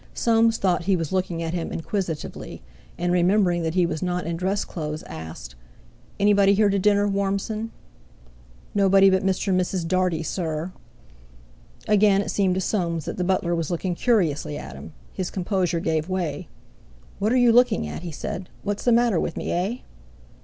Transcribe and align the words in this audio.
Soames 0.15 0.57
thought 0.57 0.85
he 0.85 0.95
was 0.95 1.11
looking 1.11 1.43
at 1.43 1.53
him 1.53 1.71
inquisitively, 1.71 2.63
and 2.97 3.13
remembering 3.13 3.61
that 3.61 3.75
he 3.75 3.85
was 3.85 4.01
not 4.01 4.25
in 4.25 4.35
dress 4.35 4.65
clothes, 4.65 5.03
asked: 5.03 5.53
"Anybody 6.19 6.55
here 6.55 6.69
to 6.71 6.79
dinner, 6.79 7.07
Warmson?" 7.07 7.69
"Nobody 8.73 9.11
but 9.11 9.23
Mr. 9.23 9.49
and 9.49 9.61
Mrs. 9.61 9.87
Dartie, 9.87 10.23
sir." 10.23 10.71
Again 11.87 12.19
it 12.23 12.31
seemed 12.31 12.55
to 12.55 12.61
Soames 12.61 13.05
that 13.05 13.17
the 13.17 13.23
butler 13.23 13.53
was 13.53 13.69
looking 13.69 13.93
curiously 13.93 14.57
at 14.57 14.73
him. 14.75 14.91
His 15.13 15.29
composure 15.29 15.79
gave 15.79 16.09
way. 16.09 16.47
"What 17.19 17.31
are 17.31 17.37
you 17.37 17.51
looking 17.51 17.87
at?" 17.87 18.01
he 18.01 18.11
said. 18.11 18.49
"What's 18.63 18.83
the 18.85 18.91
matter 18.91 19.19
with 19.19 19.37
me, 19.37 19.51
eh?" 19.51 19.77